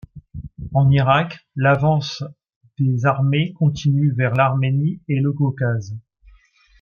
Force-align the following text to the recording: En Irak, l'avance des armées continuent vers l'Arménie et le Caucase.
En 0.73 0.89
Irak, 0.89 1.45
l'avance 1.55 2.23
des 2.79 3.05
armées 3.05 3.53
continuent 3.53 4.15
vers 4.15 4.33
l'Arménie 4.33 4.99
et 5.07 5.19
le 5.19 5.31
Caucase. 5.31 5.95